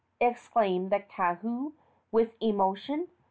[0.19, 1.73] exclaimed the kahu,
[2.11, 3.07] with emotion.